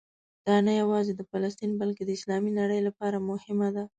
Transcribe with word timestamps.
دا 0.45 0.55
نه 0.65 0.73
یوازې 0.81 1.11
د 1.15 1.21
فلسطین 1.31 1.71
بلکې 1.81 2.03
د 2.05 2.09
اسلامي 2.17 2.51
نړۍ 2.59 2.79
لپاره 2.87 3.17
مهمه 3.29 3.69
ده. 3.75 3.83